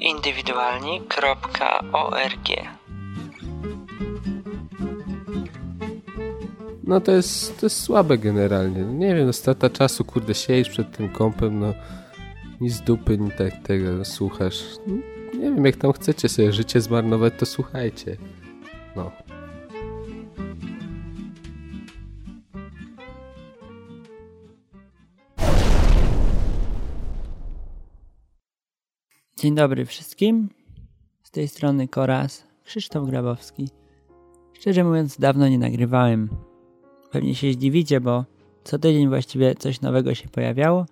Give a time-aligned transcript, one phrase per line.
[0.00, 2.48] indywidualni.org
[6.84, 8.82] No to jest, to jest słabe generalnie.
[8.82, 11.74] Nie wiem, no strata czasu, kurde, siedzisz przed tym kąpem, no
[12.60, 14.64] nic z dupy, ni tak tego słuchasz.
[14.86, 14.94] No,
[15.34, 18.16] nie wiem, jak tam chcecie sobie życie zmarnować, to słuchajcie.
[18.96, 19.12] No.
[29.38, 30.48] Dzień dobry wszystkim.
[31.22, 33.68] Z tej strony Koraz, Krzysztof Grabowski.
[34.52, 36.28] Szczerze mówiąc, dawno nie nagrywałem.
[37.10, 38.24] Pewnie się zdziwicie, bo
[38.64, 40.86] co tydzień właściwie coś nowego się pojawiało.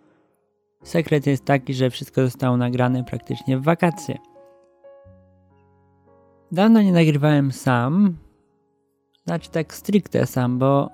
[0.82, 4.18] Sekret jest taki, że wszystko zostało nagrane praktycznie w wakacje.
[6.52, 8.16] Dawno nie nagrywałem sam.
[9.24, 10.90] Znaczy tak stricte sam, bo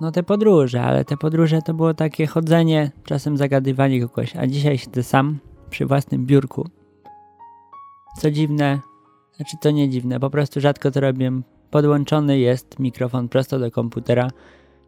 [0.00, 4.78] no te podróże, ale te podróże to było takie chodzenie, czasem zagadywanie kogoś, a dzisiaj
[4.78, 5.38] siedzę sam
[5.70, 6.68] przy własnym biurku.
[8.18, 8.80] Co dziwne,
[9.36, 11.32] znaczy to nie dziwne, po prostu rzadko to robię.
[11.70, 14.30] Podłączony jest mikrofon prosto do komputera,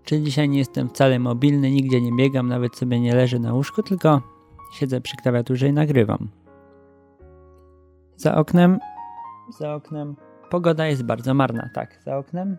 [0.04, 3.82] czyli dzisiaj nie jestem wcale mobilny, nigdzie nie biegam, nawet sobie nie leżę na łóżku,
[3.82, 4.22] tylko
[4.72, 6.28] siedzę przy klawiaturze i nagrywam.
[8.16, 8.78] Za oknem,
[9.58, 10.16] za oknem
[10.50, 12.58] pogoda jest bardzo marna, tak, za oknem.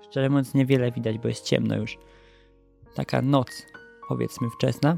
[0.00, 1.98] Szczerze mówiąc niewiele widać, bo jest ciemno już.
[2.94, 3.66] Taka noc,
[4.08, 4.96] powiedzmy wczesna.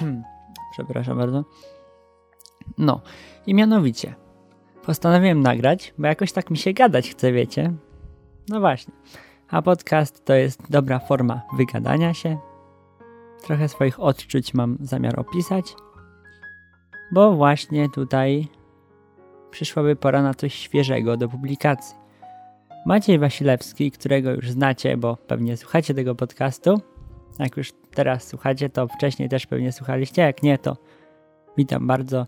[0.72, 1.44] Przepraszam bardzo.
[2.78, 3.00] No,
[3.46, 4.14] i mianowicie
[4.88, 7.72] postanowiłem nagrać, bo jakoś tak mi się gadać chce, wiecie?
[8.48, 8.94] No właśnie.
[9.50, 12.38] A podcast to jest dobra forma wygadania się.
[13.42, 15.74] Trochę swoich odczuć mam zamiar opisać,
[17.12, 18.48] bo właśnie tutaj
[19.50, 21.96] przyszłaby pora na coś świeżego do publikacji.
[22.86, 26.80] Maciej Wasilewski, którego już znacie, bo pewnie słuchacie tego podcastu.
[27.38, 30.22] Jak już teraz słuchacie, to wcześniej też pewnie słuchaliście.
[30.22, 30.76] Jak nie, to
[31.56, 32.26] witam bardzo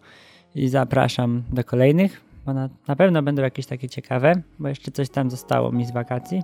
[0.55, 5.11] i zapraszam do kolejnych, bo na, na pewno będą jakieś takie ciekawe, bo jeszcze coś
[5.11, 6.43] tam zostało mi z wakacji.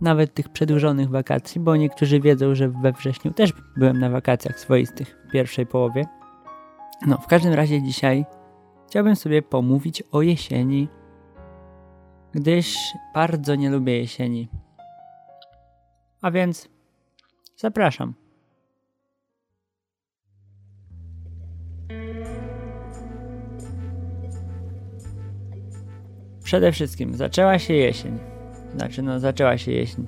[0.00, 5.18] Nawet tych przedłużonych wakacji, bo niektórzy wiedzą, że we wrześniu też byłem na wakacjach swoistych
[5.28, 6.04] w pierwszej połowie.
[7.06, 8.24] No, w każdym razie dzisiaj
[8.86, 10.88] chciałbym sobie pomówić o jesieni,
[12.32, 12.76] gdyż
[13.14, 14.48] bardzo nie lubię jesieni.
[16.22, 16.68] A więc
[17.62, 18.14] zapraszam.
[26.44, 28.18] Przede wszystkim zaczęła się jesień.
[28.76, 30.06] Znaczy, no, zaczęła się jesień.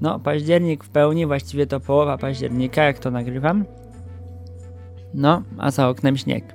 [0.00, 3.64] No, październik w pełni, właściwie to połowa października, jak to nagrywam.
[5.14, 6.54] No, a za oknem śnieg.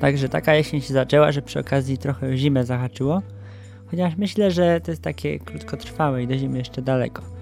[0.00, 3.22] Także taka jesień się zaczęła, że przy okazji trochę zimę zahaczyło.
[3.86, 7.35] Chociaż myślę, że to jest takie krótkotrwałe i do zimy jeszcze daleko.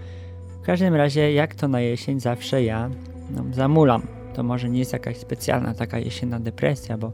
[0.65, 2.91] W każdym razie, jak to na jesień, zawsze ja
[3.31, 4.03] no, zamulam.
[4.35, 7.13] To może nie jest jakaś specjalna taka jesienna depresja, bo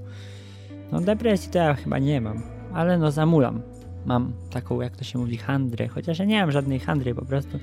[0.92, 3.62] no depresji to ja chyba nie mam ale no zamulam.
[4.06, 7.58] Mam taką, jak to się mówi, handrę, chociaż ja nie mam żadnej handry, po prostu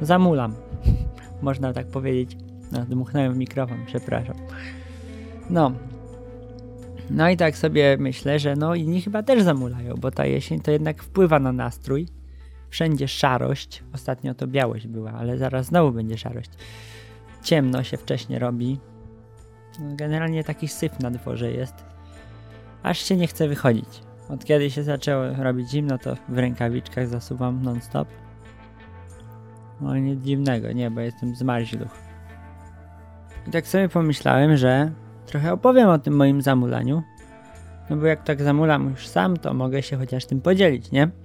[0.00, 0.54] zamulam.
[1.42, 2.36] Można tak powiedzieć.
[2.72, 4.36] No, dmuchnąłem w mikrofon, przepraszam.
[5.50, 5.72] No.
[7.10, 10.70] No i tak sobie myślę, że no inni chyba też zamulają, bo ta jesień to
[10.70, 12.06] jednak wpływa na nastrój.
[12.74, 13.82] Wszędzie szarość.
[13.92, 16.50] Ostatnio to białość była, ale zaraz znowu będzie szarość.
[17.42, 18.78] Ciemno się wcześniej robi.
[19.80, 21.74] No, generalnie taki syf na dworze jest.
[22.82, 24.02] Aż się nie chce wychodzić.
[24.28, 28.08] Od kiedy się zaczęło robić zimno, to w rękawiczkach zasuwam non-stop.
[29.80, 31.98] No nic dziwnego, nie, bo jestem zmarzluch.
[33.48, 34.90] I tak sobie pomyślałem, że
[35.26, 37.02] trochę opowiem o tym moim zamulaniu.
[37.90, 41.23] No bo jak tak zamulam już sam, to mogę się chociaż tym podzielić, nie?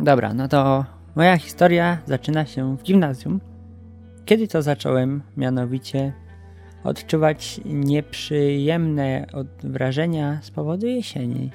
[0.00, 0.84] Dobra, no to
[1.14, 3.40] moja historia zaczyna się w gimnazjum.
[4.24, 6.12] Kiedy to zacząłem mianowicie
[6.84, 9.26] odczuwać nieprzyjemne
[9.64, 11.50] wrażenia z powodu jesieni.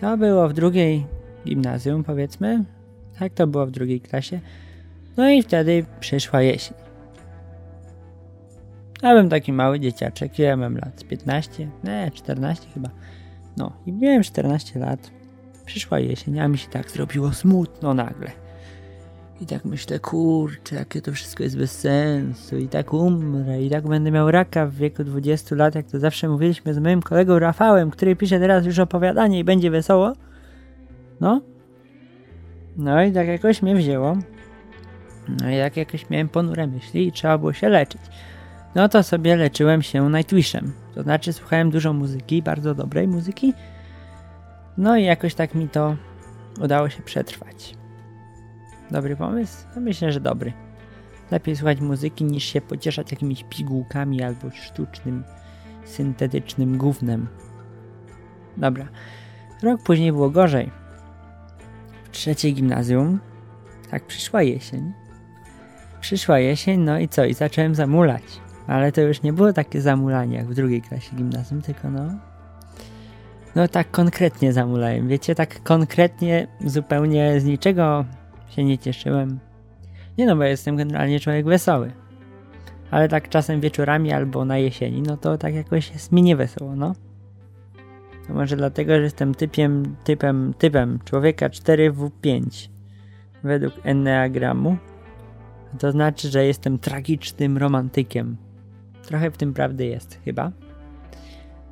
[0.00, 1.06] To było w drugiej
[1.46, 2.64] gimnazjum, powiedzmy.
[3.18, 4.40] Tak, to było w drugiej klasie.
[5.16, 6.76] No i wtedy przyszła jesień.
[9.02, 12.90] Ja byłem taki mały dzieciaczek, ja miałem lat 15, nie, 14 chyba.
[13.56, 15.17] No i miałem 14 lat.
[15.68, 18.30] Przyszła jesień, a mi się tak zrobiło smutno nagle.
[19.40, 22.58] I tak myślę, kurczę, jakie to wszystko jest bez sensu.
[22.58, 26.28] I tak umrę, i tak będę miał raka w wieku 20 lat, jak to zawsze
[26.28, 30.12] mówiliśmy z moim kolegą Rafałem, który pisze teraz już opowiadanie i będzie wesoło.
[31.20, 31.40] No.
[32.76, 34.16] No i tak jakoś mnie wzięło.
[35.40, 38.00] No i jak jakoś miałem ponure myśli i trzeba było się leczyć.
[38.74, 40.72] No to sobie leczyłem się Nightwishem.
[40.94, 43.54] To znaczy słuchałem dużo muzyki, bardzo dobrej muzyki.
[44.78, 45.96] No i jakoś tak mi to
[46.60, 47.74] udało się przetrwać.
[48.90, 49.66] Dobry pomysł?
[49.74, 50.52] No myślę, że dobry.
[51.30, 55.24] Lepiej słuchać muzyki niż się pocieszać jakimiś pigułkami albo sztucznym,
[55.84, 57.28] syntetycznym gównem.
[58.56, 58.88] Dobra.
[59.62, 60.70] Rok później było gorzej.
[62.04, 63.20] W trzeciej gimnazjum,
[63.90, 64.92] tak przyszła jesień.
[66.00, 67.24] Przyszła jesień, no i co?
[67.24, 68.22] I zacząłem zamulać.
[68.66, 72.27] Ale to już nie było takie zamulanie jak w drugiej klasie gimnazjum, tylko no...
[73.58, 78.04] No tak konkretnie zamulałem, wiecie, tak konkretnie, zupełnie z niczego
[78.48, 79.38] się nie cieszyłem.
[80.18, 81.92] Nie no, bo jestem generalnie człowiek wesoły.
[82.90, 86.94] Ale tak czasem wieczorami albo na jesieni, no to tak jakoś jest mi niewesoło, no.
[88.26, 92.68] To może dlatego, że jestem typiem, typem, typem człowieka 4W5
[93.44, 94.76] według Enneagramu.
[95.78, 98.36] To znaczy, że jestem tragicznym romantykiem.
[99.02, 100.52] Trochę w tym prawdy jest, chyba.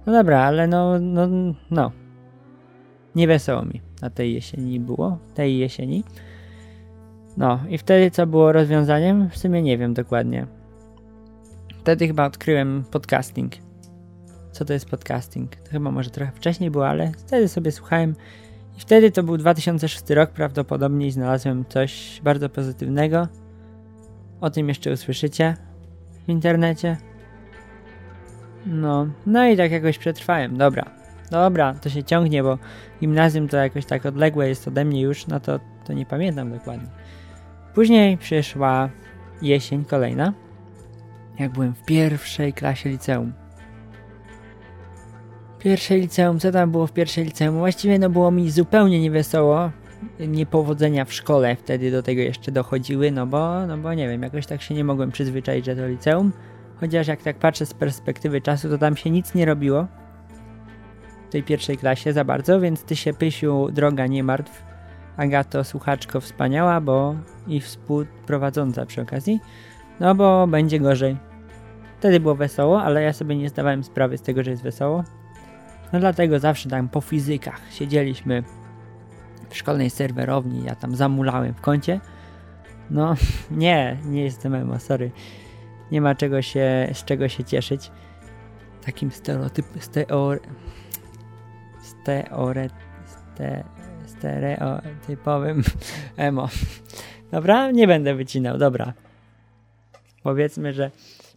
[0.06, 1.28] No dobra, ale no, no,
[1.70, 1.92] no.
[3.14, 6.04] Nie wesoło mi na tej jesieni było, tej jesieni.
[7.36, 9.30] No i wtedy co było rozwiązaniem?
[9.30, 10.46] W sumie nie wiem dokładnie.
[11.80, 13.52] Wtedy chyba odkryłem podcasting.
[14.52, 15.56] Co to jest podcasting?
[15.56, 18.14] To chyba może trochę wcześniej było, ale wtedy sobie słuchałem.
[18.76, 23.28] I wtedy to był 2006 rok prawdopodobnie i znalazłem coś bardzo pozytywnego.
[24.40, 25.56] O tym jeszcze usłyszycie
[26.26, 26.96] w internecie.
[28.66, 30.56] No, no i tak jakoś przetrwałem.
[30.56, 30.84] Dobra,
[31.30, 32.58] dobra, to się ciągnie, bo
[33.00, 36.88] gimnazjum to jakoś tak odległe jest ode mnie już, no to, to nie pamiętam dokładnie.
[37.74, 38.90] Później przyszła
[39.42, 40.32] jesień kolejna,
[41.38, 43.32] jak byłem w pierwszej klasie liceum.
[45.58, 47.58] Pierwszej liceum, co tam było w pierwszej liceum?
[47.58, 49.70] Właściwie no było mi zupełnie niewesoło.
[50.20, 54.46] Niepowodzenia w szkole wtedy do tego jeszcze dochodziły, no bo, no bo nie wiem, jakoś
[54.46, 56.32] tak się nie mogłem przyzwyczaić, że to liceum.
[56.80, 59.86] Chociaż jak tak patrzę z perspektywy czasu, to tam się nic nie robiło
[61.28, 64.66] w tej pierwszej klasie za bardzo, więc ty się, Pysiu, droga, nie martw.
[65.16, 67.14] Agato, słuchaczko wspaniała, bo
[67.46, 69.40] i współprowadząca przy okazji,
[70.00, 71.16] no bo będzie gorzej.
[71.98, 75.04] Wtedy było wesoło, ale ja sobie nie zdawałem sprawy z tego, że jest wesoło.
[75.92, 78.42] No dlatego zawsze tam po fizykach siedzieliśmy
[79.48, 82.00] w szkolnej serwerowni, ja tam zamulałem w kącie.
[82.90, 83.14] No,
[83.50, 85.10] nie, nie jestem emo, sorry
[85.92, 87.90] nie ma czego się, z czego się cieszyć.
[88.84, 90.40] Takim stereotyp, steore,
[91.82, 92.68] steore,
[93.06, 93.64] ste,
[94.06, 95.62] stereotypowym
[96.16, 96.48] emo.
[97.30, 98.92] Dobra, nie będę wycinał, dobra.
[100.22, 100.90] Powiedzmy, że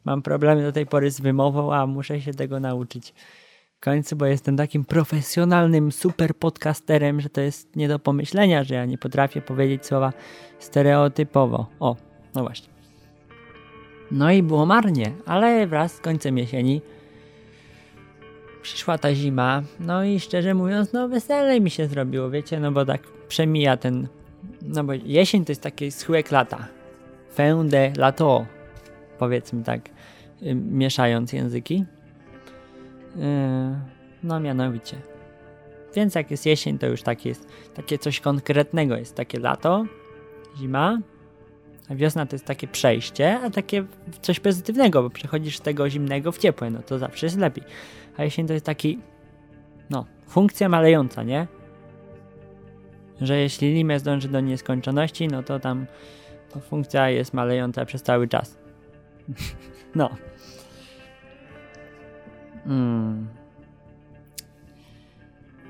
[0.05, 3.13] mam problemy do tej pory z wymową, a muszę się tego nauczyć
[3.77, 8.75] w końcu, bo jestem takim profesjonalnym super podcasterem, że to jest nie do pomyślenia, że
[8.75, 10.13] ja nie potrafię powiedzieć słowa
[10.59, 11.67] stereotypowo.
[11.79, 11.95] O,
[12.35, 12.78] no właśnie.
[14.11, 16.81] No i było marnie, ale wraz z końcem jesieni
[18.61, 22.85] przyszła ta zima, no i szczerze mówiąc, no weselej mi się zrobiło, wiecie, no bo
[22.85, 24.07] tak przemija ten,
[24.61, 26.67] no bo jesień to jest taki schyłek lata.
[27.35, 28.45] Fin de lato,
[29.19, 29.89] powiedzmy tak,
[30.43, 31.85] y, mieszając języki.
[33.15, 33.23] Yy,
[34.23, 34.97] no mianowicie.
[35.95, 39.85] Więc jak jest jesień, to już takie, jest, takie coś konkretnego jest, takie lato,
[40.57, 40.99] zima,
[41.95, 43.83] wiosna to jest takie przejście, a takie
[44.21, 47.63] coś pozytywnego, bo przechodzisz z tego zimnego w ciepłe, no to zawsze jest lepiej.
[48.17, 48.99] A jesień to jest taki,
[49.89, 51.47] no, funkcja malejąca, nie?
[53.21, 55.85] Że jeśli limę zdąży do nieskończoności, no to tam
[56.49, 58.57] to funkcja jest malejąca przez cały czas.
[59.95, 60.09] no.
[62.65, 63.27] Mm.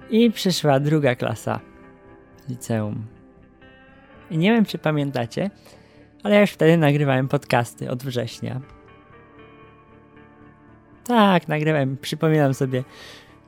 [0.09, 1.59] I przyszła druga klasa
[2.49, 3.05] liceum.
[4.31, 5.49] I nie wiem, czy pamiętacie,
[6.23, 8.61] ale już wtedy nagrywałem podcasty od września.
[11.03, 12.83] Tak, nagrywałem, przypominam sobie.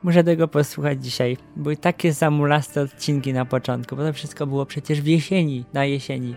[0.02, 1.36] Muszę tego posłuchać dzisiaj.
[1.56, 6.34] Były takie zamulaste odcinki na początku, bo to wszystko było przecież w jesieni, na jesieni.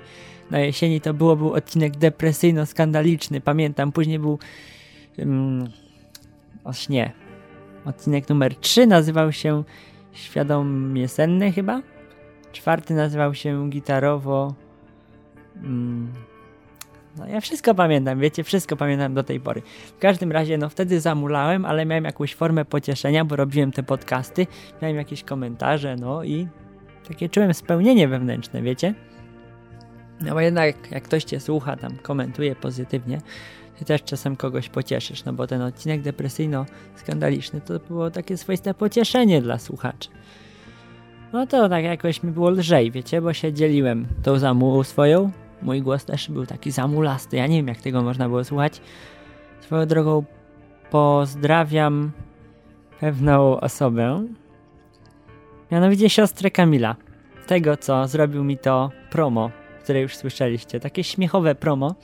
[0.51, 3.91] Na jesieni to było, był odcinek depresyjno-skandaliczny, pamiętam.
[3.91, 4.39] Później był...
[5.17, 5.69] Um,
[6.63, 7.11] o śnie.
[7.85, 9.63] Odcinek numer 3 nazywał się
[10.13, 11.81] Świadomie Senny chyba.
[12.51, 14.64] Czwarty nazywał się Gitarowo Mm.
[17.17, 19.61] No ja wszystko pamiętam, wiecie, wszystko pamiętam do tej pory.
[19.97, 24.47] W każdym razie, no wtedy zamulałem, ale miałem jakąś formę pocieszenia, bo robiłem te podcasty,
[24.81, 26.47] miałem jakieś komentarze, no i
[27.07, 28.93] takie czułem spełnienie wewnętrzne, wiecie?
[30.21, 33.21] No bo jednak jak ktoś cię słucha, tam komentuje pozytywnie,
[33.79, 39.41] ty też czasem kogoś pocieszysz, no bo ten odcinek depresyjno-skandaliczny to było takie swoiste pocieszenie
[39.41, 40.09] dla słuchaczy.
[41.33, 45.31] No to tak jakoś mi było lżej, wiecie, bo się dzieliłem tą zamułą swoją
[45.61, 47.37] Mój głos też był taki zamulasty.
[47.37, 48.81] Ja nie wiem, jak tego można było słuchać.
[49.59, 50.23] Swoją drogą
[50.91, 52.11] pozdrawiam
[52.99, 54.27] pewną osobę.
[55.71, 56.95] Mianowicie siostrę Kamila.
[57.47, 59.51] Tego, co zrobił mi to promo,
[59.83, 60.79] które już słyszeliście.
[60.79, 61.95] Takie śmiechowe promo.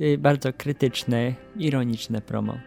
[0.00, 2.58] y, bardzo krytyczne, ironiczne promo.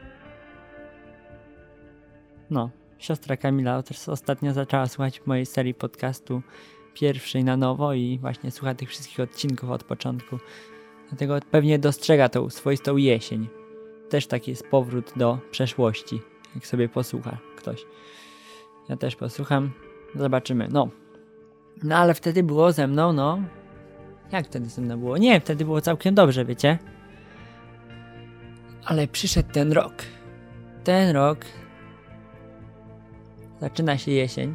[2.50, 6.42] No, siostra Kamila też ostatnio zaczęła słuchać mojej serii podcastu
[6.94, 10.40] pierwszej na nowo i właśnie słucha tych wszystkich odcinków od początku.
[11.10, 13.48] Dlatego pewnie dostrzega tą swoistą jesień.
[14.10, 16.22] Też taki jest powrót do przeszłości,
[16.56, 17.86] jak sobie posłucha ktoś.
[18.90, 19.72] Ja też posłucham.
[20.16, 20.68] Zobaczymy.
[20.72, 20.90] No.
[21.84, 23.40] No ale wtedy było ze mną, no.
[24.32, 25.18] Jak wtedy ze mną było?
[25.18, 26.78] Nie, wtedy było całkiem dobrze, wiecie.
[28.86, 29.94] Ale przyszedł ten rok.
[30.84, 31.38] Ten rok.
[33.62, 34.54] Zaczyna się jesień.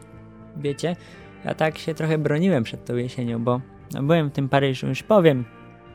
[0.57, 0.97] Wiecie?
[1.45, 3.61] Ja tak się trochę broniłem przed tą jesienią, bo
[4.03, 5.45] byłem w tym Paryżu, już powiem.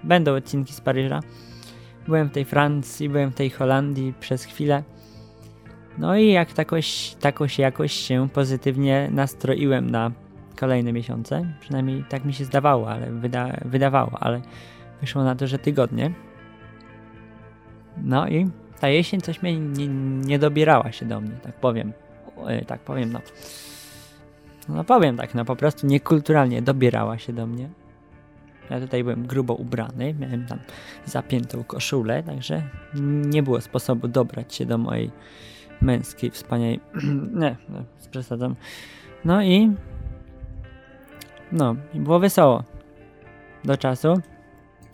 [0.04, 1.20] Będą odcinki z Paryża.
[2.06, 4.84] Byłem w tej Francji, byłem w tej Holandii przez chwilę.
[5.98, 10.12] No i jak takoś, takoś jakoś się pozytywnie nastroiłem na
[10.56, 11.54] kolejne miesiące.
[11.60, 14.42] Przynajmniej tak mi się zdawało, ale wyda wydawało, ale
[15.02, 16.14] wyszło na to, że tygodnie.
[17.98, 19.88] No i ta jesień coś mnie nie,
[20.28, 21.94] nie dobierała się do mnie, tak powiem.
[22.48, 23.20] E, tak powiem, no.
[24.70, 27.70] No powiem tak, no po prostu niekulturalnie dobierała się do mnie.
[28.70, 30.60] Ja tutaj byłem grubo ubrany, miałem tam
[31.06, 32.64] zapiętą koszulę, także
[33.26, 35.12] nie było sposobu dobrać się do mojej
[35.82, 36.80] męskiej, wspaniałej...
[37.42, 38.56] nie, no, z przesadą.
[39.26, 39.76] No i...
[41.52, 42.64] No, i było wesoło.
[43.64, 44.22] Do czasu,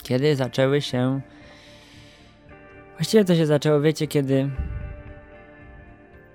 [0.03, 1.21] kiedy zaczęły się...
[2.97, 4.50] Właściwie to się zaczęło, wiecie, kiedy...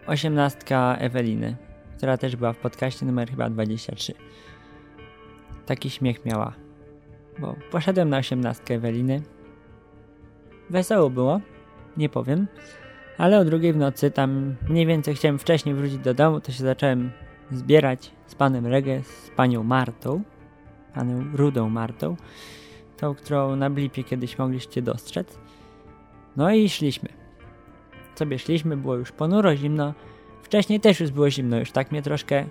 [0.06, 1.56] Osiemnastka Eweliny,
[2.02, 4.14] która też była w podcaście numer chyba 23.
[5.66, 6.52] Taki śmiech miała.
[7.38, 9.22] Bo poszedłem na osiemnastkę Eweliny.
[10.70, 11.40] Wesoło było,
[11.96, 12.46] nie powiem.
[13.18, 16.64] Ale o drugiej w nocy, tam mniej więcej chciałem wcześniej wrócić do domu, to się
[16.64, 17.10] zacząłem
[17.50, 20.22] zbierać z panem Regę, z panią Martą,
[20.94, 22.16] panią Rudą Martą,
[22.96, 25.38] tą, którą na blipie kiedyś mogliście dostrzec.
[26.36, 27.08] No i szliśmy.
[28.14, 29.94] Sobie szliśmy, było już ponuro, zimno.
[30.42, 32.44] Wcześniej też już było zimno, już tak mnie troszkę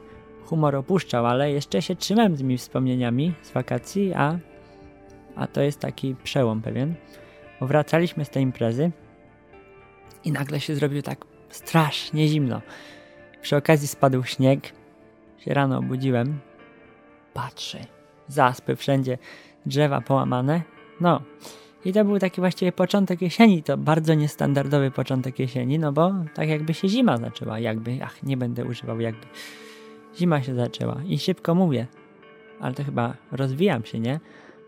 [0.45, 4.37] humor opuszczał, ale jeszcze się trzymałem tymi wspomnieniami z wakacji, a,
[5.35, 6.95] a to jest taki przełom pewien.
[7.59, 8.91] Bo wracaliśmy z tej imprezy,
[10.23, 12.61] i nagle się zrobiło tak strasznie zimno.
[13.41, 14.73] Przy okazji spadł śnieg.
[15.37, 16.39] Się rano obudziłem.
[17.33, 17.79] Patrzę.
[18.27, 19.17] Zaspy wszędzie.
[19.65, 20.61] Drzewa połamane.
[20.99, 21.21] No.
[21.85, 23.63] I to był taki właściwie początek jesieni.
[23.63, 27.59] To bardzo niestandardowy początek jesieni, no bo tak jakby się zima zaczęła.
[27.59, 29.27] Jakby, ach, nie będę używał jakby.
[30.17, 31.01] Zima się zaczęła.
[31.07, 31.87] I szybko mówię.
[32.59, 34.19] Ale to chyba rozwijam się, nie?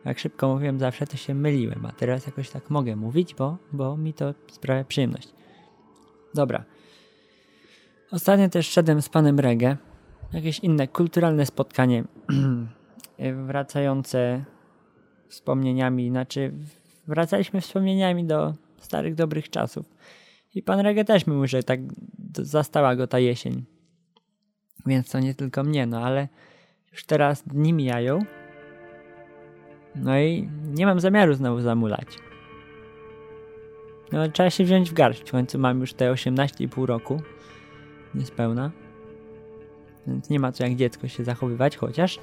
[0.06, 3.98] Jak szybko mówiłem zawsze, to się myliłem, a teraz jakoś tak mogę mówić, bo, bo
[3.98, 5.34] mi to sprawia przyjemność.
[6.34, 6.64] Dobra.
[8.12, 9.78] Ostatnio też szedłem z panem Regę.
[10.34, 12.04] Jakieś inne kulturalne spotkanie
[13.48, 14.46] wracające
[15.28, 16.54] wspomnieniami, znaczy
[17.08, 19.86] wracaliśmy wspomnieniami do starych, dobrych czasów.
[20.56, 21.80] I pan Regę też mówił, że tak
[22.38, 23.66] zastała go ta jesień.
[24.86, 26.28] Więc to nie tylko mnie, no ale
[26.92, 28.20] już teraz dni mijają.
[29.96, 32.08] No i nie mam zamiaru znowu zamulać.
[34.12, 35.30] No, trzeba się wziąć w garść.
[35.30, 37.22] W końcu mam już te 18,5 roku.
[38.16, 38.72] Niespełna.
[40.08, 42.20] Więc nie ma co jak dziecko się zachowywać, chociaż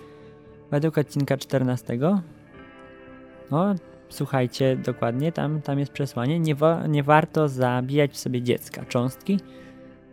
[0.70, 1.98] według odcinka 14
[3.50, 3.74] no,
[4.10, 9.40] słuchajcie dokładnie, tam, tam jest przesłanie, nie, wa nie warto zabijać sobie dziecka, cząstki,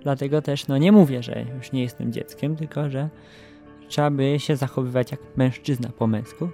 [0.02, 3.10] dlatego też, no nie mówię, że już nie jestem dzieckiem, tylko, że
[3.88, 6.50] trzeba by się zachowywać jak mężczyzna po męsku,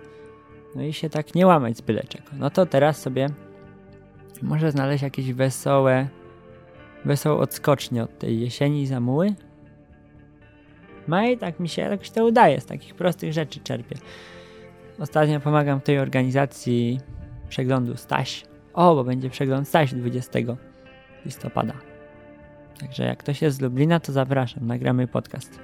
[0.76, 2.30] no i się tak nie łamać z byle czego.
[2.38, 3.28] No to teraz sobie
[4.42, 6.08] może znaleźć jakieś wesołe,
[7.06, 9.34] wesołe odskocznie od tej jesieni zamuły.
[11.08, 13.96] No i tak mi się jakoś to udaje, z takich prostych rzeczy czerpię.
[15.00, 17.00] Ostatnio pomagam tej organizacji
[17.54, 18.46] przeglądu Staś.
[18.74, 20.40] O, bo będzie przegląd Staś 20
[21.26, 21.74] listopada.
[22.80, 25.60] Także jak ktoś jest z Lublina, to zapraszam, nagramy podcast.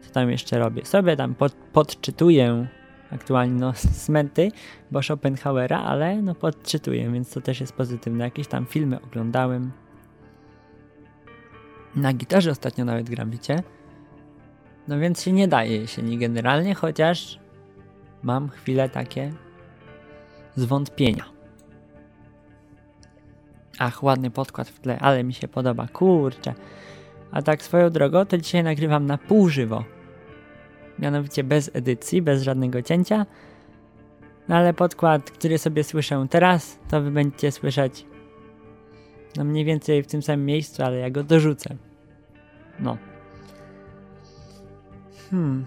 [0.00, 0.84] Co tam jeszcze robię?
[0.84, 2.68] Sobie tam pod, podczytuję
[3.10, 3.72] aktualnie no,
[4.04, 4.50] smenty,
[4.90, 8.24] bo Schopenhauera, ale no podczytuję, więc to też jest pozytywne.
[8.24, 9.72] Jakieś tam filmy oglądałem.
[11.96, 13.62] Na gitarze ostatnio nawet gram, wiecie?
[14.88, 17.38] No więc się nie daje jesieni generalnie, chociaż
[18.22, 19.32] mam chwile takie
[20.58, 21.24] zwątpienia.
[23.78, 26.54] Ach, ładny podkład w tle, ale mi się podoba, kurczę.
[27.30, 29.84] A tak swoją drogą, to dzisiaj nagrywam na pół żywo
[30.98, 33.26] mianowicie bez edycji, bez żadnego cięcia.
[34.48, 38.06] No ale podkład, który sobie słyszę teraz, to wy będziecie słyszeć
[39.36, 41.76] no mniej więcej w tym samym miejscu, ale ja go dorzucę.
[42.80, 42.96] No.
[45.30, 45.66] Hmm.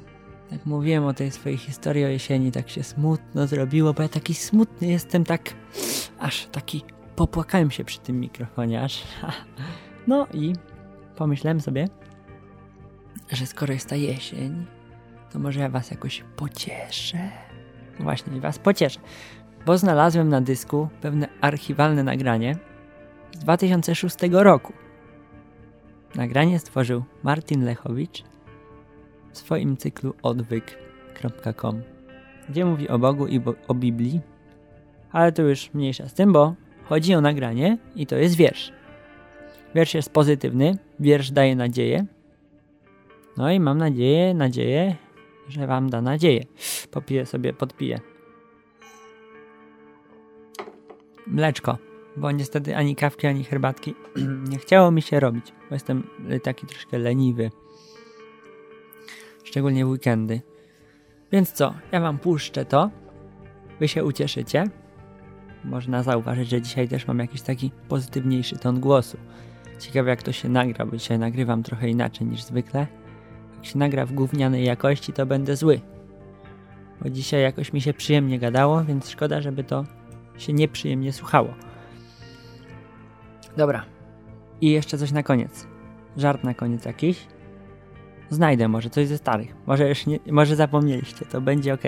[0.51, 4.33] Jak mówiłem o tej swojej historii o jesieni, tak się smutno zrobiło, bo ja taki
[4.33, 5.53] smutny jestem, tak
[6.19, 6.83] aż taki
[7.15, 9.03] popłakałem się przy tym mikrofonie aż.
[10.07, 10.53] No i
[11.15, 11.87] pomyślałem sobie,
[13.31, 14.65] że skoro jest ta jesień,
[15.31, 17.29] to może ja was jakoś pocieszę.
[17.99, 18.99] Właśnie, was pocieszę,
[19.65, 22.55] bo znalazłem na dysku pewne archiwalne nagranie
[23.31, 24.73] z 2006 roku.
[26.15, 28.30] Nagranie stworzył Martin Lechowicz
[29.31, 31.81] w swoim cyklu odwyk.com,
[32.49, 34.21] gdzie mówi o Bogu i bo o Biblii,
[35.11, 38.71] ale to już mniejsza z tym, bo chodzi o nagranie i to jest wiersz.
[39.75, 42.05] Wiersz jest pozytywny, wiersz daje nadzieję.
[43.37, 44.95] No i mam nadzieję, nadzieję,
[45.47, 46.43] że wam da nadzieję.
[46.91, 47.99] Popiję sobie, podpiję.
[51.27, 51.77] Mleczko,
[52.17, 53.95] bo niestety ani kawki, ani herbatki
[54.51, 56.03] nie chciało mi się robić, bo jestem
[56.43, 57.49] taki troszkę leniwy.
[59.43, 60.41] Szczególnie w weekendy.
[61.31, 62.89] Więc co, ja wam puszczę to.
[63.79, 64.63] Wy się ucieszycie.
[65.63, 69.17] Można zauważyć, że dzisiaj też mam jakiś taki pozytywniejszy ton głosu.
[69.79, 72.87] Ciekawe jak to się nagra, bo dzisiaj nagrywam trochę inaczej niż zwykle.
[73.55, 75.81] Jak się nagra w gównianej jakości, to będę zły.
[77.01, 79.85] Bo dzisiaj jakoś mi się przyjemnie gadało, więc szkoda, żeby to
[80.37, 81.53] się nieprzyjemnie słuchało.
[83.57, 83.85] Dobra.
[84.61, 85.67] I jeszcze coś na koniec.
[86.17, 87.27] Żart na koniec jakiś.
[88.31, 89.55] Znajdę może coś ze starych.
[89.65, 91.81] Może już nie, może zapomnieliście, to będzie ok.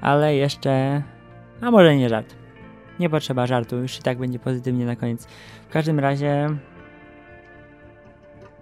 [0.00, 1.02] Ale jeszcze...
[1.60, 2.36] A może nie żart.
[3.00, 5.26] Nie potrzeba żartu, już i tak będzie pozytywnie na koniec.
[5.68, 6.48] W każdym razie...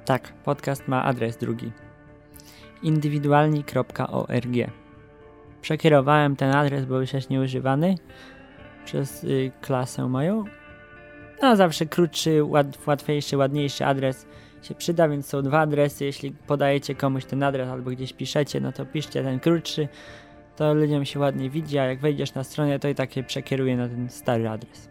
[0.05, 1.73] Tak, podcast ma adres drugi.
[2.83, 4.71] indywidualni.org
[5.61, 7.95] Przekierowałem ten adres, bo już jest nieużywany
[8.85, 10.45] przez y, klasę moją.
[11.43, 14.27] No, zawsze krótszy, łat, łatwiejszy, ładniejszy adres
[14.67, 16.05] się przyda, więc są dwa adresy.
[16.05, 19.89] Jeśli podajecie komuś ten adres albo gdzieś piszecie, no to piszcie ten krótszy,
[20.57, 23.77] to ludziom się ładnie widzi, a jak wejdziesz na stronę, to i tak je przekieruje
[23.77, 24.91] na ten stary adres.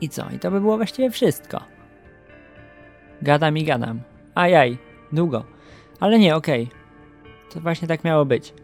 [0.00, 0.30] I co?
[0.30, 1.60] I to by było właściwie wszystko.
[3.22, 4.00] Gadam i gadam.
[4.34, 4.78] Ajaj,
[5.12, 5.44] długo.
[6.00, 6.64] Ale nie, okej.
[6.64, 6.76] Okay.
[7.52, 8.54] To właśnie tak miało być.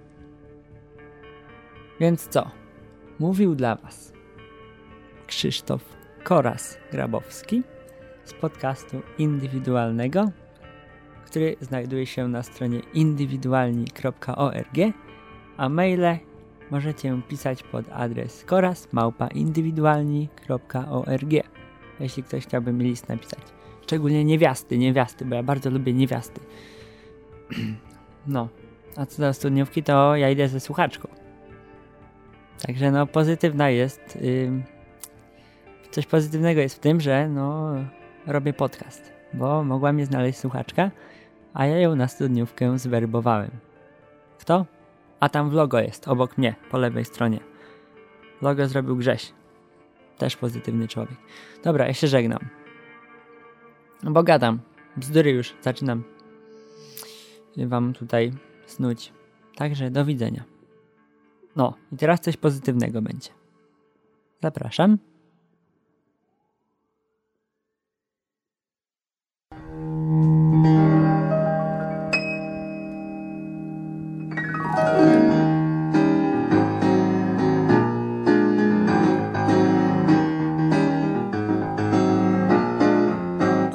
[2.01, 2.51] Więc co?
[3.19, 4.13] Mówił dla Was
[5.27, 7.63] Krzysztof Koras-Grabowski
[8.25, 10.31] z podcastu indywidualnego,
[11.27, 14.77] który znajduje się na stronie indywidualni.org,
[15.57, 16.19] a maile
[16.71, 21.31] możecie pisać pod adres koras.indywidualni.org,
[22.01, 23.43] jeśli ktoś chciałby mi list napisać.
[23.83, 26.41] Szczególnie niewiasty, niewiasty, bo ja bardzo lubię niewiasty.
[28.27, 28.49] No,
[28.97, 31.09] a co do studniówki, to ja idę ze słuchaczką.
[32.67, 34.19] Także no, pozytywna jest...
[34.21, 34.63] Yy,
[35.91, 37.75] coś pozytywnego jest w tym, że no,
[38.27, 40.91] robię podcast, bo mogła mnie znaleźć słuchaczka,
[41.55, 43.51] a ja ją na studniówkę zwerbowałem.
[44.39, 44.67] Kto?
[45.21, 47.41] A tam w logo jest, obok mnie, po lewej stronie.
[48.43, 49.33] Logo zrobił Grześ.
[50.19, 51.19] Też pozytywny człowiek.
[51.65, 52.49] Dobra, ja się żegnam.
[54.03, 54.59] Bo gadam.
[54.97, 55.55] Bzdury już.
[55.61, 56.05] Zaczynam
[57.57, 58.33] wam tutaj
[58.67, 59.13] snuć.
[59.57, 60.45] Także do widzenia.
[61.57, 63.31] No, i teraz coś pozytywnego będzie.
[64.43, 64.99] Zapraszam.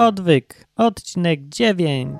[0.07, 2.19] Odwyk, odcinek 9.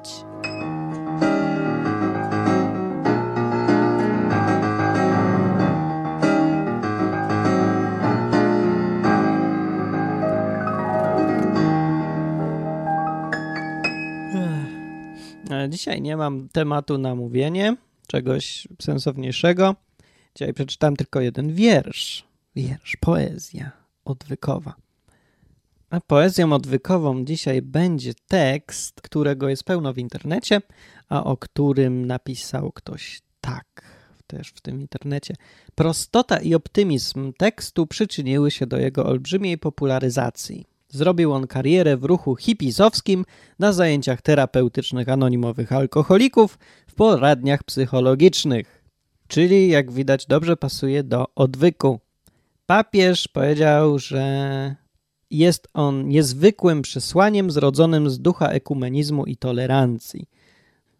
[15.69, 17.75] Dzisiaj nie mam tematu na mówienie,
[18.07, 19.75] czegoś sensowniejszego.
[20.35, 22.23] Dzisiaj przeczytałem tylko jeden wiersz.
[22.55, 23.71] Wiersz, poezja
[24.05, 24.86] odwykowa.
[25.89, 30.61] A poezją odwykową dzisiaj będzie tekst, którego jest pełno w internecie,
[31.09, 33.97] a o którym napisał ktoś tak
[34.27, 35.33] też w tym internecie.
[35.75, 40.65] Prostota i optymizm tekstu przyczyniły się do jego olbrzymiej popularyzacji.
[40.89, 43.25] Zrobił on karierę w ruchu hipisowskim
[43.59, 48.83] na zajęciach terapeutycznych anonimowych alkoholików w poradniach psychologicznych.
[49.27, 51.99] Czyli, jak widać, dobrze pasuje do odwyku.
[52.65, 54.75] Papież powiedział, że
[55.31, 60.29] jest on niezwykłym przesłaniem zrodzonym z ducha ekumenizmu i tolerancji.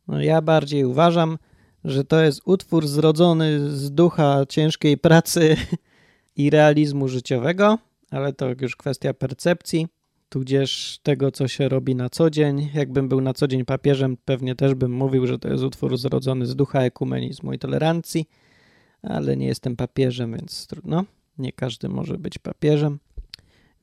[0.07, 1.37] No ja bardziej uważam,
[1.83, 5.55] że to jest utwór zrodzony z ducha ciężkiej pracy
[6.35, 7.77] i realizmu życiowego,
[8.11, 9.87] ale to już kwestia percepcji,
[10.29, 12.69] tudzież tego, co się robi na co dzień.
[12.73, 16.45] Jakbym był na co dzień papieżem, pewnie też bym mówił, że to jest utwór zrodzony
[16.45, 18.29] z ducha ekumenizmu i tolerancji,
[19.01, 21.05] ale nie jestem papieżem, więc trudno.
[21.37, 22.99] Nie każdy może być papieżem.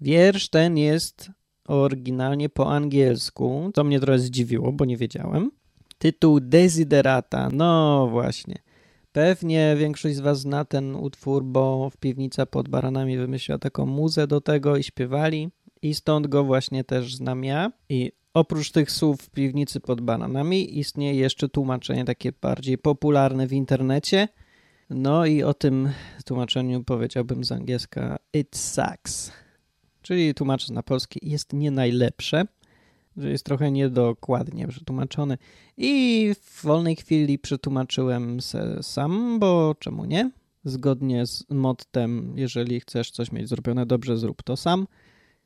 [0.01, 1.31] Wiersz ten jest
[1.69, 5.51] oryginalnie po angielsku, co mnie trochę zdziwiło, bo nie wiedziałem.
[5.99, 8.59] Tytuł Desiderata, no właśnie.
[9.13, 14.27] Pewnie większość z Was zna ten utwór, bo w piwnica pod baranami wymyśliła taką muzę
[14.27, 15.51] do tego i śpiewali.
[15.83, 17.73] I stąd go właśnie też znam ja.
[17.89, 23.53] I oprócz tych słów w piwnicy pod bananami istnieje jeszcze tłumaczenie takie bardziej popularne w
[23.53, 24.29] internecie.
[24.91, 25.91] No i o tym
[26.25, 29.44] tłumaczeniu powiedziałbym z angielska It sucks.
[30.05, 32.45] Czyli tłumacząc na polski jest nie najlepsze
[33.17, 35.39] że jest trochę niedokładnie przetłumaczony.
[35.77, 40.31] I w wolnej chwili przetłumaczyłem se sam, bo czemu nie?
[40.65, 44.87] Zgodnie z mottem, jeżeli chcesz coś mieć zrobione dobrze, zrób to sam.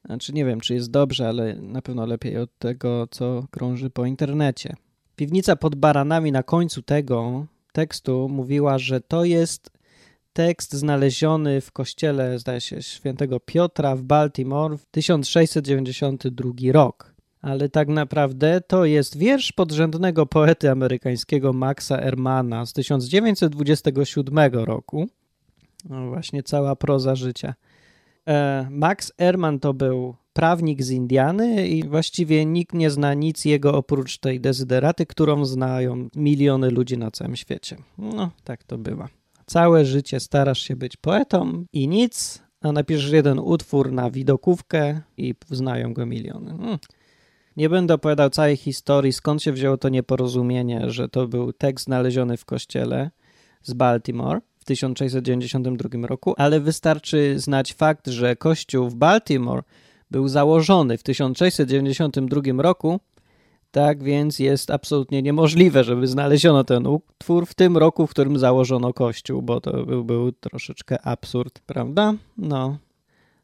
[0.04, 4.06] Znaczy nie wiem, czy jest dobrze, ale na pewno lepiej od tego, co krąży po
[4.06, 4.76] internecie.
[5.16, 9.70] Piwnica pod baranami na końcu tego tekstu mówiła, że to jest
[10.32, 17.88] tekst znaleziony w kościele, zdaje się, świętego Piotra w Baltimore w 1692 rok ale tak
[17.88, 25.08] naprawdę to jest wiersz podrzędnego poety amerykańskiego Maxa Ermana z 1927 roku.
[25.84, 27.54] No właśnie, cała proza życia.
[28.26, 33.74] E, Max Erman to był prawnik z Indiany i właściwie nikt nie zna nic jego
[33.74, 37.76] oprócz tej dezyderaty, którą znają miliony ludzi na całym świecie.
[37.98, 39.08] No, tak to bywa.
[39.48, 45.34] Całe życie starasz się być poetą i nic, a napiszesz jeden utwór na widokówkę i
[45.50, 46.50] znają go miliony.
[46.58, 46.78] Hmm.
[47.56, 52.36] Nie będę opowiadał całej historii, skąd się wzięło to nieporozumienie, że to był tekst znaleziony
[52.36, 53.10] w kościele
[53.62, 59.62] z Baltimore w 1692 roku, ale wystarczy znać fakt, że kościół w Baltimore
[60.10, 63.00] był założony w 1692 roku,
[63.70, 68.92] tak więc jest absolutnie niemożliwe, żeby znaleziono ten utwór w tym roku, w którym założono
[68.92, 72.14] kościół, bo to był, był troszeczkę absurd, prawda?
[72.38, 72.78] No,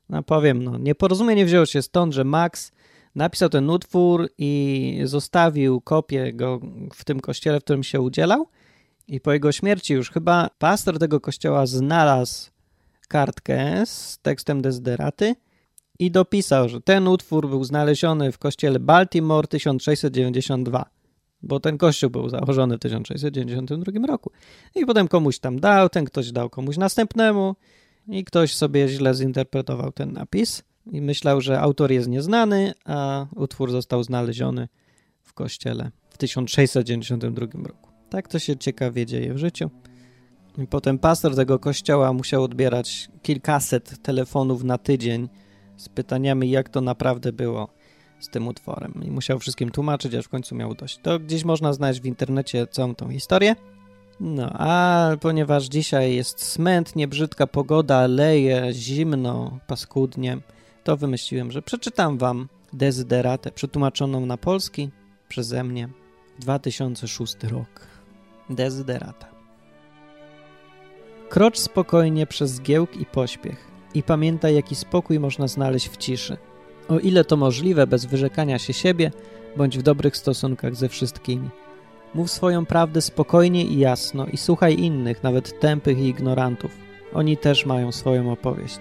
[0.09, 2.73] no powiem, no, nieporozumienie wzięło się stąd, że Max
[3.15, 6.61] napisał ten utwór i zostawił kopię go
[6.95, 8.49] w tym kościele, w którym się udzielał.
[9.09, 12.51] I po jego śmierci już chyba pastor tego kościoła znalazł
[13.09, 15.35] kartkę z tekstem Desideraty
[15.99, 20.85] i dopisał, że ten utwór był znaleziony w kościele Baltimore 1692,
[21.43, 24.31] bo ten kościół był założony w 1692 roku.
[24.75, 27.57] I potem komuś tam dał, ten ktoś dał komuś następnemu
[28.09, 33.71] i ktoś sobie źle zinterpretował ten napis i myślał, że autor jest nieznany, a utwór
[33.71, 34.69] został znaleziony
[35.23, 37.91] w kościele w 1692 roku.
[38.11, 39.71] Tak to się ciekawie dzieje w życiu.
[40.59, 45.29] I potem pastor tego kościoła musiał odbierać kilkaset telefonów na tydzień
[45.77, 47.69] z pytaniami, jak to naprawdę było
[48.21, 48.95] z tym utworem.
[49.07, 50.99] I musiał wszystkim tłumaczyć, aż w końcu miał dość.
[51.03, 53.57] To gdzieś można znaleźć w internecie całą tą historię.
[54.21, 60.39] No, a ponieważ dzisiaj jest smętnie, brzydka pogoda, leje, zimno, paskudnie,
[60.85, 64.91] to wymyśliłem, że przeczytam wam Dezyderatę przetłumaczoną na polski
[65.29, 65.89] przeze mnie
[66.39, 67.87] 2006 rok.
[68.51, 69.27] Dezyderata.
[71.29, 76.37] Krocz spokojnie przez zgiełk i pośpiech i pamiętaj, jaki spokój można znaleźć w ciszy.
[76.89, 79.11] O ile to możliwe, bez wyrzekania się siebie,
[79.57, 81.51] bądź w dobrych stosunkach ze wszystkimi.
[82.15, 86.71] Mów swoją prawdę spokojnie i jasno i słuchaj innych, nawet tępych i ignorantów.
[87.15, 88.79] Oni też mają swoją opowieść.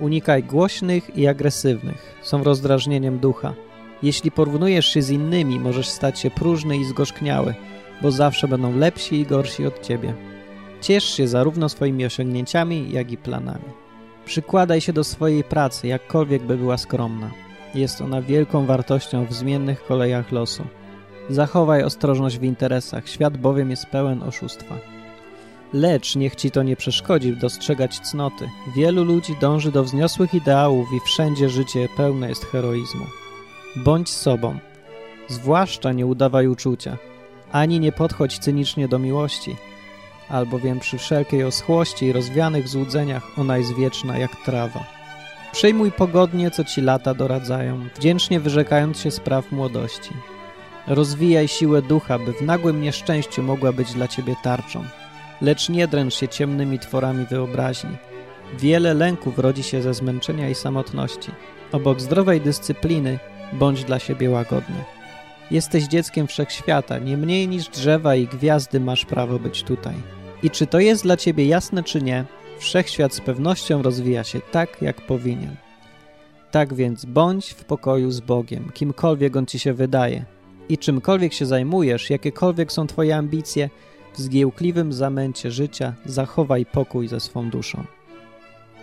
[0.00, 3.54] Unikaj głośnych i agresywnych, są rozdrażnieniem ducha.
[4.02, 7.54] Jeśli porównujesz się z innymi, możesz stać się próżny i zgorzkniały,
[8.02, 10.14] bo zawsze będą lepsi i gorsi od ciebie.
[10.80, 13.83] Ciesz się zarówno swoimi osiągnięciami, jak i planami.
[14.26, 17.30] Przykładaj się do swojej pracy, jakkolwiek by była skromna.
[17.74, 20.64] Jest ona wielką wartością w zmiennych kolejach losu.
[21.30, 24.74] Zachowaj ostrożność w interesach, świat bowiem jest pełen oszustwa.
[25.72, 28.48] Lecz niech ci to nie przeszkodzi dostrzegać cnoty.
[28.76, 33.04] Wielu ludzi dąży do wzniosłych ideałów i wszędzie życie pełne jest heroizmu.
[33.76, 34.58] Bądź sobą.
[35.28, 36.96] Zwłaszcza nie udawaj uczucia,
[37.52, 39.56] ani nie podchodź cynicznie do miłości,
[40.28, 44.84] albowiem przy wszelkiej oschłości i rozwianych złudzeniach ona jest wieczna jak trawa.
[45.52, 50.10] Przyjmuj pogodnie, co ci lata doradzają, wdzięcznie wyrzekając się spraw młodości.
[50.86, 54.84] Rozwijaj siłę ducha, by w nagłym nieszczęściu mogła być dla ciebie tarczą
[55.40, 57.96] lecz nie dręcz się ciemnymi tworami wyobraźni.
[58.58, 61.30] Wiele lęków rodzi się ze zmęczenia i samotności.
[61.72, 63.18] Obok zdrowej dyscypliny
[63.52, 64.84] bądź dla siebie łagodny.
[65.50, 69.94] Jesteś dzieckiem wszechświata, nie mniej niż drzewa i gwiazdy masz prawo być tutaj.
[70.42, 72.24] I czy to jest dla ciebie jasne, czy nie,
[72.58, 75.56] wszechświat z pewnością rozwija się tak, jak powinien.
[76.50, 80.24] Tak więc bądź w pokoju z Bogiem, kimkolwiek on ci się wydaje.
[80.68, 83.70] I czymkolwiek się zajmujesz, jakiekolwiek są twoje ambicje,
[84.14, 87.84] w zgiełkliwym zamęcie życia zachowaj pokój ze swą duszą.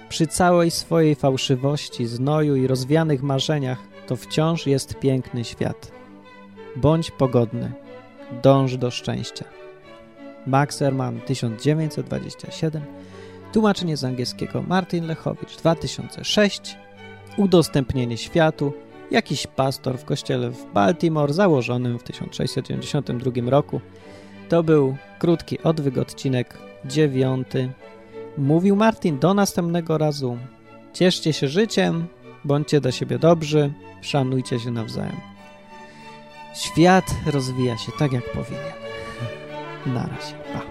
[0.09, 6.00] Przy całej swojej fałszywości, znoju i rozwianych marzeniach, to wciąż jest piękny świat.
[6.75, 7.71] Bądź pogodny,
[8.43, 9.45] dąż do szczęścia.
[10.47, 12.81] Max Ehrmann 1927
[13.53, 16.77] Tłumaczenie z angielskiego Martin Lechowicz 2006
[17.37, 18.73] Udostępnienie światu
[19.11, 23.81] Jakiś pastor w kościele w Baltimore założonym w 1692 roku.
[24.49, 27.71] To był krótki odwyk, odcinek dziewiąty.
[28.37, 30.37] Mówił Martin do następnego razu.
[30.93, 32.07] Cieszcie się życiem,
[32.45, 35.31] bądźcie do siebie dobrzy, szanujcie się nawzajem.
[36.55, 38.73] Świat rozwija się tak, jak powinien.
[39.85, 40.35] Na razie.
[40.53, 40.70] Pa.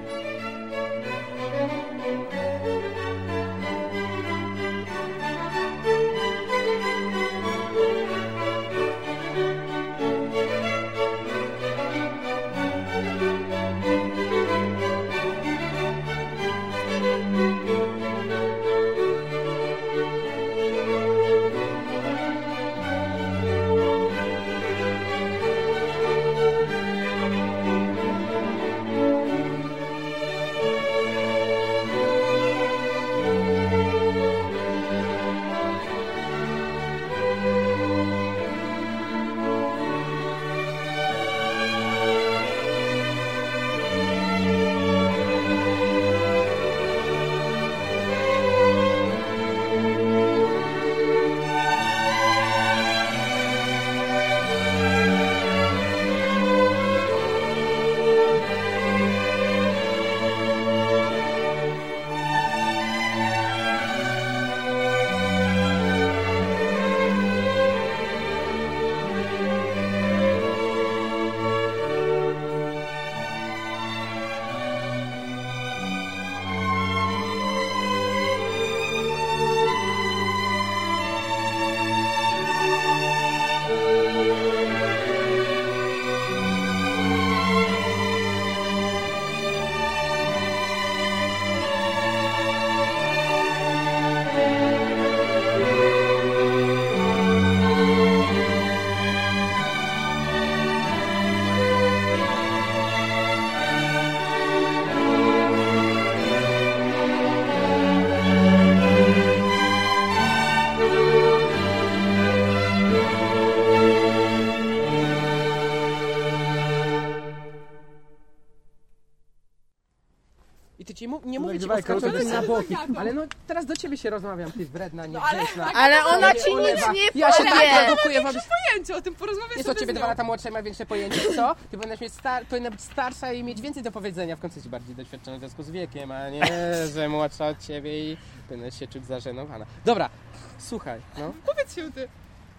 [121.75, 125.07] Nie o skaczeniu kogo na boki, ale no teraz do ciebie się rozmawiam, ty wredna,
[125.07, 125.73] niegrzeczna.
[125.75, 127.87] Ale ona Nie ci nic nie Ja się tak powie.
[127.87, 128.45] produkuję wobec...
[128.49, 131.55] pojęcie o tym, porozmawiać Jest od ciebie dwa lata młodsza i ma większe pojęcie, co?
[131.71, 132.47] Ty powinnaś, mieć star...
[132.47, 135.63] powinna być starsza i mieć więcej do powiedzenia, w końcu jesteś bardziej doświadczona w związku
[135.63, 136.43] z wiekiem, a nie,
[136.95, 138.17] że młodsza od ciebie i
[138.49, 139.67] powinnaś się czuć zażenowana.
[139.85, 140.11] Dobra,
[140.59, 141.33] słuchaj, no.
[141.47, 142.09] Powiedz się ty,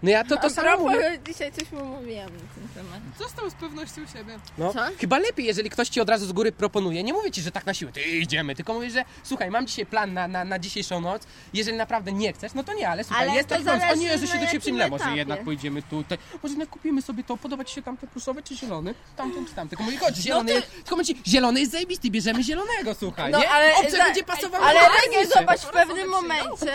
[0.02, 1.18] No ja to, to A samo mówię.
[1.26, 3.00] dzisiaj coś mu mówiłam na ten temat.
[3.38, 4.38] co z pewnością siebie?
[4.58, 4.80] No, Co?
[4.98, 7.02] chyba lepiej, jeżeli ktoś ci od razu z góry proponuje.
[7.02, 9.86] Nie mówię ci, że tak na siłę, ty idziemy, tylko mówię, że słuchaj, mam dzisiaj
[9.86, 11.22] plan na, na, na dzisiejszą noc.
[11.54, 13.86] Jeżeli naprawdę nie chcesz, no to nie, ale słuchaj, Ale jest to taki pomysł.
[13.92, 14.88] O nie, że się do ciebie przyjmę.
[14.88, 15.18] Może etapie.
[15.18, 16.18] jednak pojedziemy tutaj.
[16.42, 18.94] Może jednak kupimy sobie to, podoba ci się tamten pluszowy czy zielony?
[19.16, 19.68] Tamten czy tamten.
[19.68, 23.38] Tylko mówię, chodź, zielony, jest, tylko mówię ci, zielony jest zajebisty, bierzemy zielonego, słuchaj, No,
[23.38, 23.50] nie?
[23.50, 25.38] ale Obce za- będzie pasowało Ale Regie, najbliższy.
[25.38, 26.72] zobacz, w pewnym momencie...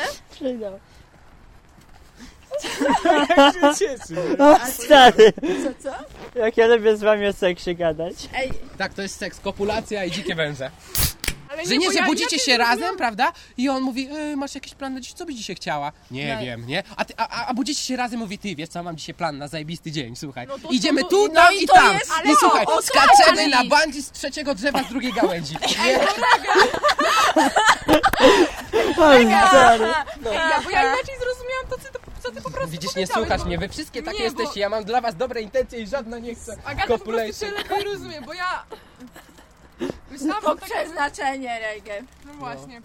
[4.84, 5.96] Stary, Co, co?
[6.40, 8.16] jak ja lubię z wami o seksie gadać.
[8.36, 10.72] Ej, Tak, to jest seks, kopulacja i dzikie węże.
[11.52, 13.32] Ale Że nie, że ja budzicie inaczej się razem, prawda?
[13.58, 15.92] I on mówi, e, masz jakiś plan na dziś, co byś dzisiaj chciała?
[16.12, 16.42] Nie No.
[16.42, 16.84] wiem, nie?
[16.98, 19.48] A, ty, a, a, budzicie się razem, mówi, ty wiesz co, mam dzisiaj plan na
[19.48, 20.48] zajebisty dzień, słuchaj.
[20.48, 21.94] No to- Idziemy to- tu, no tam i i to tam.
[21.94, 25.56] jest- I ale słuchaj, o, o skaczemy na bandzi z trzeciego drzewa z drugiej gałęzi.
[25.86, 26.00] Nie?
[28.98, 29.14] O,
[29.50, 29.86] stary.
[30.26, 33.08] Ej, ja, bo ja inaczej zrozumiałam to, co ty, co ty po prostu Widzisz, nie
[33.08, 35.80] słuchasz bo- mnie, wy wszystkie takie Nie, bo- jesteście, ja mam dla was dobre intencje
[35.80, 36.58] i żadna nie chce.
[36.66, 38.64] Agata po prostu się lepiej rozumie, bo ja...
[40.12, 40.76] Myślałam to o takim...
[40.78, 42.04] przeznaczenie, Regie.
[42.26, 42.82] No właśnie.